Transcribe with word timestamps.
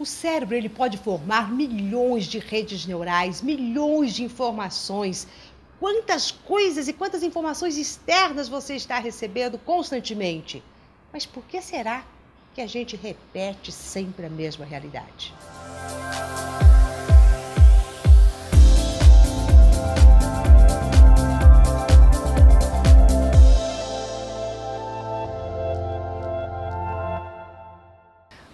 O 0.00 0.06
cérebro 0.06 0.56
ele 0.56 0.70
pode 0.70 0.96
formar 0.96 1.52
milhões 1.52 2.24
de 2.24 2.38
redes 2.38 2.86
neurais, 2.86 3.42
milhões 3.42 4.14
de 4.14 4.24
informações. 4.24 5.28
Quantas 5.78 6.30
coisas 6.30 6.88
e 6.88 6.94
quantas 6.94 7.22
informações 7.22 7.76
externas 7.76 8.48
você 8.48 8.76
está 8.76 8.98
recebendo 8.98 9.58
constantemente? 9.58 10.62
Mas 11.12 11.26
por 11.26 11.44
que 11.44 11.60
será 11.60 12.02
que 12.54 12.62
a 12.62 12.66
gente 12.66 12.96
repete 12.96 13.70
sempre 13.70 14.24
a 14.24 14.30
mesma 14.30 14.64
realidade? 14.64 15.34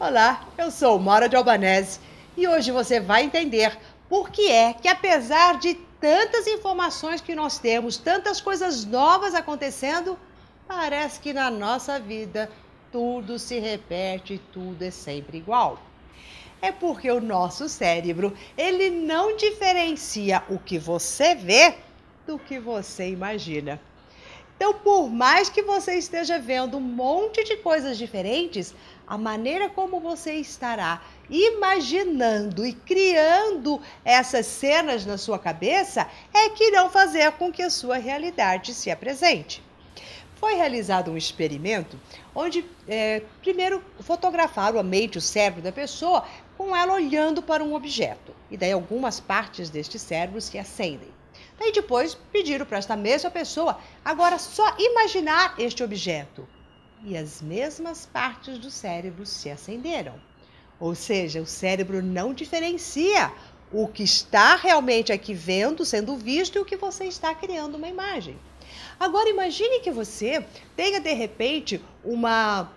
Olá, 0.00 0.46
eu 0.56 0.70
sou 0.70 0.96
Mora 0.96 1.28
de 1.28 1.34
Albanese 1.34 1.98
e 2.36 2.46
hoje 2.46 2.70
você 2.70 3.00
vai 3.00 3.24
entender 3.24 3.76
por 4.08 4.30
que 4.30 4.48
é 4.48 4.72
que, 4.72 4.86
apesar 4.86 5.58
de 5.58 5.74
tantas 6.00 6.46
informações 6.46 7.20
que 7.20 7.34
nós 7.34 7.58
temos, 7.58 7.96
tantas 7.96 8.40
coisas 8.40 8.84
novas 8.84 9.34
acontecendo, 9.34 10.16
parece 10.68 11.18
que 11.18 11.32
na 11.32 11.50
nossa 11.50 11.98
vida 11.98 12.48
tudo 12.92 13.40
se 13.40 13.58
repete 13.58 14.40
tudo 14.52 14.84
é 14.84 14.90
sempre 14.92 15.38
igual. 15.38 15.82
É 16.62 16.70
porque 16.70 17.10
o 17.10 17.20
nosso 17.20 17.68
cérebro, 17.68 18.32
ele 18.56 18.90
não 18.90 19.36
diferencia 19.36 20.44
o 20.48 20.60
que 20.60 20.78
você 20.78 21.34
vê 21.34 21.74
do 22.24 22.38
que 22.38 22.60
você 22.60 23.10
imagina. 23.10 23.80
Então, 24.58 24.74
por 24.74 25.08
mais 25.08 25.48
que 25.48 25.62
você 25.62 25.94
esteja 25.94 26.36
vendo 26.36 26.78
um 26.78 26.80
monte 26.80 27.44
de 27.44 27.58
coisas 27.58 27.96
diferentes, 27.96 28.74
a 29.06 29.16
maneira 29.16 29.68
como 29.68 30.00
você 30.00 30.32
estará 30.34 31.00
imaginando 31.30 32.66
e 32.66 32.72
criando 32.72 33.80
essas 34.04 34.46
cenas 34.46 35.06
na 35.06 35.16
sua 35.16 35.38
cabeça 35.38 36.08
é 36.34 36.48
que 36.48 36.64
irão 36.64 36.90
fazer 36.90 37.30
com 37.32 37.52
que 37.52 37.62
a 37.62 37.70
sua 37.70 37.98
realidade 37.98 38.74
se 38.74 38.90
apresente. 38.90 39.62
Foi 40.34 40.54
realizado 40.54 41.12
um 41.12 41.16
experimento 41.16 41.96
onde, 42.34 42.64
é, 42.88 43.22
primeiro, 43.40 43.80
fotografaram 44.00 44.80
a 44.80 44.82
mente, 44.82 45.18
o 45.18 45.20
cérebro 45.20 45.62
da 45.62 45.70
pessoa, 45.70 46.24
com 46.56 46.74
ela 46.74 46.94
olhando 46.94 47.40
para 47.40 47.62
um 47.62 47.74
objeto. 47.74 48.34
E 48.50 48.56
daí 48.56 48.72
algumas 48.72 49.20
partes 49.20 49.70
deste 49.70 50.00
cérebro 50.00 50.40
se 50.40 50.58
acendem. 50.58 51.16
Daí 51.58 51.72
depois 51.72 52.14
pediram 52.32 52.66
para 52.66 52.78
esta 52.78 52.96
mesma 52.96 53.30
pessoa 53.30 53.78
agora 54.04 54.38
só 54.38 54.76
imaginar 54.78 55.54
este 55.58 55.82
objeto. 55.82 56.48
E 57.04 57.16
as 57.16 57.40
mesmas 57.40 58.06
partes 58.06 58.58
do 58.58 58.70
cérebro 58.70 59.24
se 59.24 59.50
acenderam. 59.50 60.14
Ou 60.80 60.94
seja, 60.94 61.40
o 61.40 61.46
cérebro 61.46 62.02
não 62.02 62.32
diferencia 62.32 63.32
o 63.72 63.86
que 63.86 64.02
está 64.02 64.56
realmente 64.56 65.12
aqui 65.12 65.34
vendo, 65.34 65.84
sendo 65.84 66.16
visto, 66.16 66.56
e 66.56 66.60
o 66.60 66.64
que 66.64 66.76
você 66.76 67.04
está 67.04 67.34
criando 67.34 67.76
uma 67.76 67.88
imagem. 67.88 68.38
Agora 68.98 69.28
imagine 69.28 69.80
que 69.80 69.90
você 69.90 70.44
tenha 70.76 71.00
de 71.00 71.12
repente 71.12 71.80
uma 72.04 72.72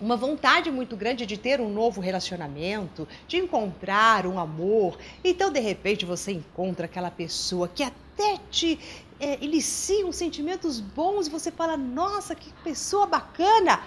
uma 0.00 0.16
vontade 0.16 0.70
muito 0.70 0.96
grande 0.96 1.24
de 1.24 1.36
ter 1.36 1.60
um 1.60 1.72
novo 1.72 2.00
relacionamento, 2.00 3.08
de 3.26 3.36
encontrar 3.36 4.26
um 4.26 4.38
amor. 4.38 4.98
Então, 5.24 5.50
de 5.50 5.60
repente, 5.60 6.04
você 6.04 6.32
encontra 6.32 6.86
aquela 6.86 7.10
pessoa 7.10 7.68
que 7.68 7.82
até 7.82 8.38
te 8.50 8.78
é, 9.18 9.42
iniciam 9.42 10.12
sentimentos 10.12 10.80
bons 10.80 11.26
e 11.26 11.30
você 11.30 11.50
fala, 11.50 11.76
nossa, 11.76 12.34
que 12.34 12.52
pessoa 12.62 13.06
bacana! 13.06 13.80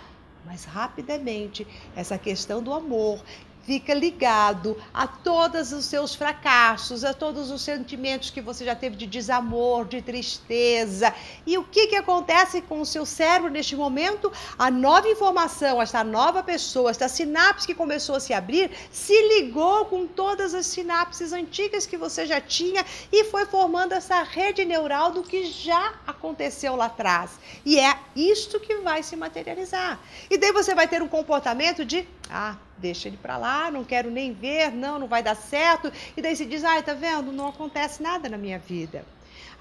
Mas 0.46 0.64
rapidamente, 0.64 1.68
essa 1.96 2.18
questão 2.18 2.64
do 2.64 2.74
amor 2.74 3.22
fica 3.66 3.94
ligado 3.94 4.76
a 4.94 5.06
todos 5.08 5.72
os 5.72 5.86
seus 5.86 6.16
fracassos, 6.16 7.04
a 7.04 7.14
todos 7.14 7.52
os 7.52 7.62
sentimentos 7.62 8.30
que 8.30 8.42
você 8.42 8.66
já 8.66 8.76
teve 8.76 8.96
de 8.96 9.06
desamor, 9.06 9.86
de 9.86 10.02
tristeza. 10.02 11.14
E 11.46 11.58
o 11.58 11.64
que, 11.64 11.88
que 11.88 11.96
acontece 11.96 12.62
com 12.62 12.82
o 12.82 12.86
seu 12.86 13.06
cérebro 13.06 13.52
neste 13.52 13.76
momento? 13.76 14.32
A 14.58 14.72
nova 14.72 15.08
informação, 15.08 15.82
esta 15.82 16.04
nova 16.04 16.42
pessoa, 16.42 16.90
esta 16.90 17.08
sinapse 17.08 17.68
que 17.68 17.76
começou 17.76 18.16
a 18.16 18.20
se 18.20 18.34
abrir, 18.34 18.72
se 18.92 19.14
ligou 19.36 19.86
com 19.86 20.08
todas 20.08 20.54
as 20.54 20.66
sinapses 20.66 21.32
antigas 21.32 21.86
que 21.86 21.98
você 21.98 22.26
já 22.26 22.42
tinha 22.42 22.86
e 23.12 23.26
foi 23.26 23.46
formando 23.46 23.94
essa 23.94 24.24
rede 24.24 24.66
neural 24.66 25.12
do 25.12 25.24
que 25.24 25.46
já 25.46 25.94
aconteceu 26.08 26.76
lá 26.76 26.86
atrás. 26.86 27.32
E 27.66 27.80
é 27.80 27.98
isto 28.16 28.60
que 28.60 28.78
vai 28.78 29.04
se 29.04 29.16
materializar. 29.16 30.00
E 30.30 30.38
daí 30.38 30.52
você 30.52 30.74
vai 30.74 30.88
ter 30.88 31.02
um 31.02 31.08
comportamento 31.08 31.86
de, 31.86 32.08
ah, 32.30 32.56
deixa 32.80 33.08
ele 33.08 33.18
para 33.18 33.38
lá, 33.38 33.70
não 33.70 33.84
quero 33.84 34.10
nem 34.10 34.34
ver, 34.34 34.72
não, 34.72 35.00
não 35.00 35.08
vai 35.08 35.22
dar 35.22 35.36
certo. 35.36 35.92
E 36.16 36.22
daí 36.22 36.36
se 36.36 36.46
diz, 36.46 36.64
ai, 36.64 36.82
tá 36.82 36.94
vendo, 36.94 37.32
não 37.32 37.48
acontece 37.48 38.02
nada 38.02 38.30
na 38.30 38.38
minha 38.38 38.60
vida. 38.60 39.06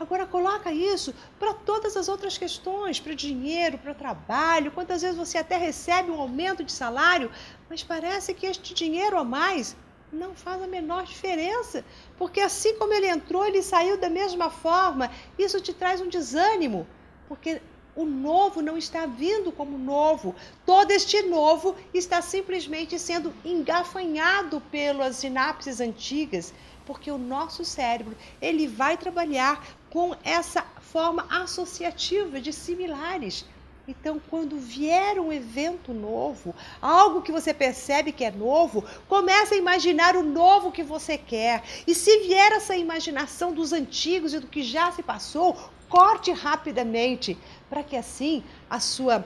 Agora 0.00 0.26
coloca 0.26 0.72
isso 0.72 1.12
para 1.40 1.52
todas 1.52 1.96
as 1.96 2.08
outras 2.08 2.38
questões, 2.38 3.00
para 3.00 3.14
dinheiro, 3.14 3.78
para 3.78 3.92
trabalho. 3.92 4.70
Quantas 4.70 5.02
vezes 5.02 5.16
você 5.16 5.38
até 5.38 5.56
recebe 5.56 6.10
um 6.10 6.20
aumento 6.20 6.62
de 6.62 6.70
salário, 6.70 7.30
mas 7.68 7.82
parece 7.82 8.32
que 8.32 8.46
este 8.46 8.74
dinheiro 8.74 9.18
a 9.18 9.24
mais 9.24 9.76
não 10.12 10.34
faz 10.34 10.62
a 10.62 10.66
menor 10.66 11.04
diferença, 11.04 11.84
porque 12.16 12.40
assim 12.40 12.78
como 12.78 12.94
ele 12.94 13.08
entrou, 13.08 13.44
ele 13.44 13.62
saiu 13.62 13.98
da 13.98 14.08
mesma 14.08 14.48
forma. 14.50 15.10
Isso 15.38 15.60
te 15.60 15.74
traz 15.74 16.00
um 16.00 16.08
desânimo, 16.08 16.86
porque 17.28 17.60
o 17.98 18.04
novo 18.04 18.62
não 18.62 18.78
está 18.78 19.06
vindo 19.06 19.50
como 19.50 19.76
novo. 19.76 20.32
Todo 20.64 20.92
este 20.92 21.20
novo 21.22 21.74
está 21.92 22.22
simplesmente 22.22 22.96
sendo 22.96 23.34
engafanhado 23.44 24.60
pelas 24.70 25.16
sinapses 25.16 25.80
antigas, 25.80 26.54
porque 26.86 27.10
o 27.10 27.18
nosso 27.18 27.64
cérebro, 27.64 28.16
ele 28.40 28.68
vai 28.68 28.96
trabalhar 28.96 29.66
com 29.90 30.14
essa 30.22 30.62
forma 30.80 31.26
associativa 31.28 32.40
de 32.40 32.52
similares. 32.52 33.44
Então, 33.88 34.20
quando 34.28 34.58
vier 34.58 35.18
um 35.18 35.32
evento 35.32 35.94
novo, 35.94 36.54
algo 36.80 37.22
que 37.22 37.32
você 37.32 37.54
percebe 37.54 38.12
que 38.12 38.22
é 38.22 38.30
novo, 38.30 38.84
comece 39.08 39.54
a 39.54 39.56
imaginar 39.56 40.14
o 40.14 40.22
novo 40.22 40.70
que 40.70 40.82
você 40.82 41.16
quer. 41.16 41.64
E 41.86 41.94
se 41.94 42.18
vier 42.18 42.52
essa 42.52 42.76
imaginação 42.76 43.50
dos 43.50 43.72
antigos 43.72 44.34
e 44.34 44.40
do 44.40 44.46
que 44.46 44.62
já 44.62 44.92
se 44.92 45.02
passou, 45.02 45.56
corte 45.88 46.30
rapidamente, 46.30 47.38
para 47.70 47.82
que 47.82 47.96
assim 47.96 48.44
a 48.68 48.78
sua 48.78 49.24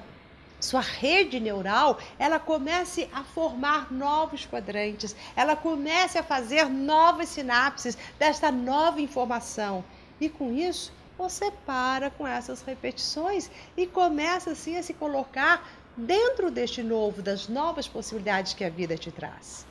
sua 0.60 0.80
rede 0.80 1.40
neural, 1.40 1.98
ela 2.16 2.38
comece 2.38 3.08
a 3.12 3.24
formar 3.24 3.92
novos 3.92 4.46
quadrantes, 4.46 5.16
ela 5.34 5.56
comece 5.56 6.18
a 6.18 6.22
fazer 6.22 6.68
novas 6.68 7.30
sinapses 7.30 7.98
desta 8.16 8.52
nova 8.52 9.00
informação. 9.00 9.84
E 10.20 10.28
com 10.28 10.52
isso, 10.52 10.92
você 11.22 11.52
para 11.64 12.10
com 12.10 12.26
essas 12.26 12.62
repetições 12.62 13.50
e 13.76 13.86
começa 13.86 14.50
assim 14.50 14.76
a 14.76 14.82
se 14.82 14.92
colocar 14.92 15.68
dentro 15.96 16.50
deste 16.50 16.82
novo, 16.82 17.22
das 17.22 17.48
novas 17.48 17.86
possibilidades 17.86 18.54
que 18.54 18.64
a 18.64 18.70
vida 18.70 18.96
te 18.96 19.12
traz. 19.12 19.64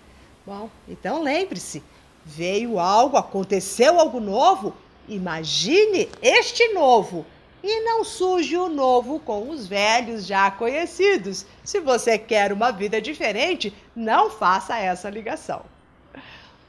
Bom, 0.45 0.69
então 0.87 1.21
lembre-se, 1.21 1.83
veio 2.25 2.79
algo, 2.79 3.17
aconteceu 3.17 3.99
algo 3.99 4.19
novo, 4.19 4.73
Imagine 5.07 6.09
este 6.21 6.69
novo 6.69 7.25
e 7.61 7.81
não 7.81 8.03
suje 8.03 8.55
o 8.55 8.69
novo 8.69 9.19
com 9.19 9.49
os 9.49 9.67
velhos 9.67 10.25
já 10.25 10.49
conhecidos. 10.49 11.45
Se 11.63 11.79
você 11.79 12.17
quer 12.17 12.53
uma 12.53 12.71
vida 12.71 13.01
diferente, 13.01 13.73
não 13.93 14.29
faça 14.29 14.77
essa 14.77 15.09
ligação. 15.09 15.63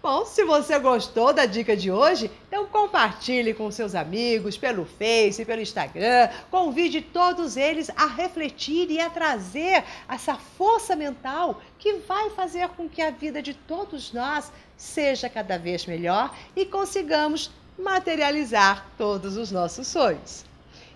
Bom, 0.03 0.25
se 0.25 0.43
você 0.43 0.81
gostou 0.81 1.33
da 1.33 1.47
dica 1.47 1.77
de 1.77 1.89
hoje, 1.89 2.29
então 2.49 2.67
compartilhe 2.67 3.55
com 3.55 3.71
seus 3.71 3.95
amigos 3.95 4.59
pelo 4.59 4.85
Face, 4.85 5.45
pelo 5.45 5.63
Instagram. 5.63 6.29
Convide 6.51 7.01
todos 7.01 7.57
eles 7.57 7.89
a 7.95 8.07
refletir 8.07 8.91
e 8.91 8.99
a 8.99 9.09
trazer 9.09 9.85
essa 10.09 10.35
força 10.35 10.97
mental 10.97 11.63
que 11.79 11.99
vai 11.99 12.31
fazer 12.31 12.69
com 12.71 12.89
que 12.89 13.01
a 13.01 13.13
vida 13.13 13.41
de 13.41 13.55
todos 13.55 14.13
nós 14.13 14.51
seja 14.77 15.29
cada 15.29 15.57
vez 15.57 15.87
melhor 15.87 16.37
e 16.57 16.67
consigamos 16.67 17.53
materializar 17.79 18.85
todos 18.99 19.37
os 19.37 19.53
nossos 19.53 19.87
sonhos. 19.87 20.45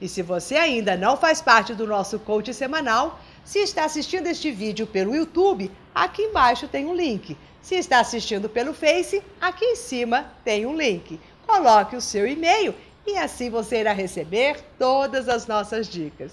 E 0.01 0.09
se 0.09 0.23
você 0.23 0.57
ainda 0.57 0.97
não 0.97 1.17
faz 1.17 1.41
parte 1.41 1.75
do 1.75 1.87
nosso 1.87 2.19
coach 2.19 2.53
semanal, 2.53 3.19
se 3.45 3.61
está 3.61 3.85
assistindo 3.85 4.27
este 4.27 4.51
vídeo 4.51 4.87
pelo 4.87 5.15
YouTube, 5.15 5.71
aqui 5.95 6.23
embaixo 6.23 6.69
tem 6.69 6.87
um 6.87 6.95
link. 6.95 7.37
Se 7.63 7.75
está 7.75 8.01
assistindo 8.01 8.49
pelo 8.49 8.75
Face, 8.75 9.23
aqui 9.41 9.65
em 9.65 9.77
cima 9.77 10.33
tem 10.45 10.67
um 10.67 10.77
link. 10.77 11.19
Coloque 11.47 11.97
o 11.97 12.01
seu 12.01 12.27
e-mail 12.27 12.75
e 13.07 13.17
assim 13.17 13.49
você 13.49 13.81
irá 13.81 13.93
receber 13.93 14.61
todas 14.79 15.29
as 15.29 15.47
nossas 15.47 15.89
dicas. 15.89 16.33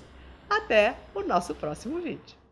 Até 0.50 0.96
o 1.16 1.22
nosso 1.22 1.56
próximo 1.56 2.00
vídeo. 2.00 2.43